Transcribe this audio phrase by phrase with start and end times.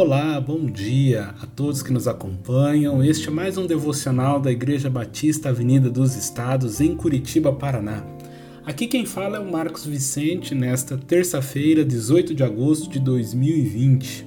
[0.00, 3.02] Olá, bom dia a todos que nos acompanham.
[3.02, 8.04] Este é mais um devocional da Igreja Batista Avenida dos Estados, em Curitiba, Paraná.
[8.64, 14.24] Aqui quem fala é o Marcos Vicente, nesta terça-feira, 18 de agosto de 2020.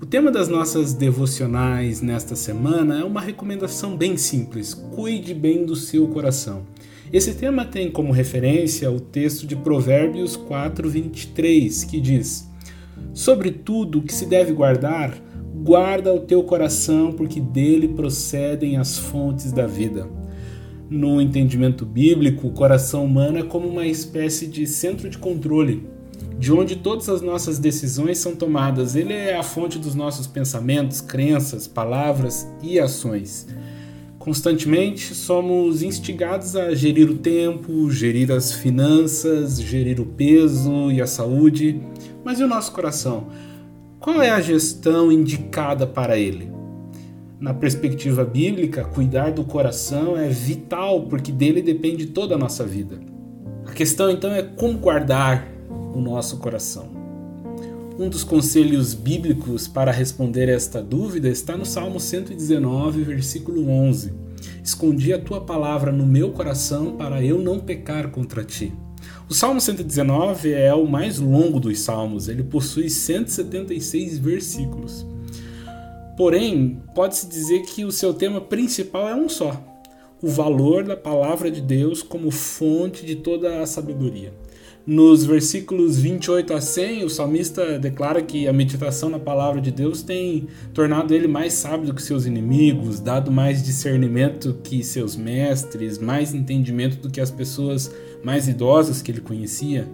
[0.00, 5.74] O tema das nossas devocionais nesta semana é uma recomendação bem simples: cuide bem do
[5.74, 6.62] seu coração.
[7.12, 12.48] Esse tema tem como referência o texto de Provérbios 4, 23, que diz.
[13.18, 15.12] Sobre tudo que se deve guardar,
[15.64, 20.08] guarda o teu coração, porque dele procedem as fontes da vida.
[20.88, 25.84] No entendimento bíblico, o coração humano é como uma espécie de centro de controle,
[26.38, 28.94] de onde todas as nossas decisões são tomadas.
[28.94, 33.48] Ele é a fonte dos nossos pensamentos, crenças, palavras e ações.
[34.28, 41.06] Constantemente somos instigados a gerir o tempo, gerir as finanças, gerir o peso e a
[41.06, 41.80] saúde.
[42.28, 43.28] Mas e o nosso coração?
[43.98, 46.52] Qual é a gestão indicada para ele?
[47.40, 53.00] Na perspectiva bíblica, cuidar do coração é vital porque dele depende toda a nossa vida.
[53.66, 56.90] A questão então é como guardar o nosso coração.
[57.98, 64.12] Um dos conselhos bíblicos para responder esta dúvida está no Salmo 119, versículo 11.
[64.62, 68.70] Escondi a tua palavra no meu coração para eu não pecar contra ti.
[69.30, 75.04] O Salmo 119 é o mais longo dos salmos, ele possui 176 versículos.
[76.16, 79.62] Porém, pode-se dizer que o seu tema principal é um só:
[80.22, 84.32] o valor da palavra de Deus como fonte de toda a sabedoria.
[84.90, 90.00] Nos versículos 28 a 100, o salmista declara que a meditação na palavra de Deus
[90.00, 96.32] tem tornado ele mais sábio que seus inimigos, dado mais discernimento que seus mestres, mais
[96.32, 97.94] entendimento do que as pessoas
[98.24, 99.86] mais idosas que ele conhecia.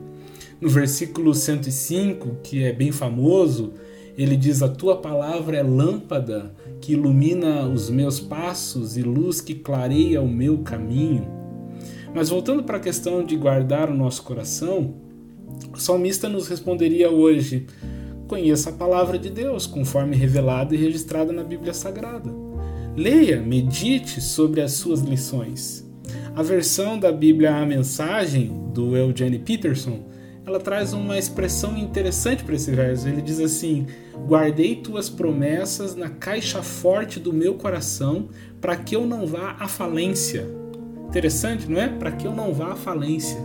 [0.60, 3.72] No versículo 105, que é bem famoso,
[4.16, 9.56] ele diz: A tua palavra é lâmpada que ilumina os meus passos e luz que
[9.56, 11.33] clareia o meu caminho.
[12.14, 14.94] Mas voltando para a questão de guardar o nosso coração,
[15.72, 17.66] o salmista nos responderia hoje:
[18.28, 22.30] conheça a palavra de Deus, conforme revelada e registrada na Bíblia Sagrada.
[22.96, 25.84] Leia, medite sobre as suas lições.
[26.36, 30.04] A versão da Bíblia A Mensagem, do Eugene Peterson,
[30.46, 33.08] ela traz uma expressão interessante para esse verso.
[33.08, 33.86] Ele diz assim:
[34.28, 38.28] Guardei tuas promessas na caixa forte do meu coração,
[38.60, 40.63] para que eu não vá à falência.
[41.14, 41.86] Interessante, não é?
[41.86, 43.38] Para que eu não vá à falência.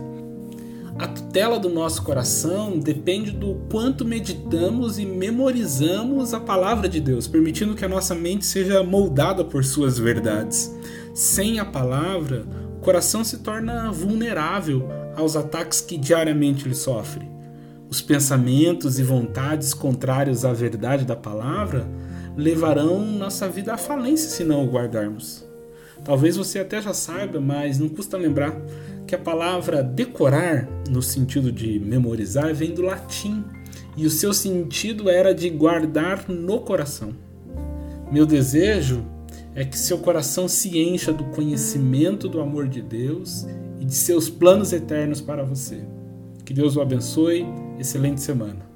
[0.98, 7.28] A tutela do nosso coração depende do quanto meditamos e memorizamos a palavra de Deus,
[7.28, 10.76] permitindo que a nossa mente seja moldada por suas verdades.
[11.14, 12.44] Sem a palavra,
[12.76, 17.30] o coração se torna vulnerável aos ataques que diariamente ele sofre.
[17.88, 21.88] Os pensamentos e vontades contrários à verdade da palavra
[22.36, 25.48] levarão nossa vida à falência se não o guardarmos.
[26.04, 28.56] Talvez você até já saiba, mas não custa lembrar
[29.06, 33.44] que a palavra decorar, no sentido de memorizar, vem do latim
[33.96, 37.14] e o seu sentido era de guardar no coração.
[38.10, 39.04] Meu desejo
[39.54, 43.46] é que seu coração se encha do conhecimento do amor de Deus
[43.80, 45.80] e de seus planos eternos para você.
[46.44, 47.46] Que Deus o abençoe.
[47.78, 48.69] Excelente semana.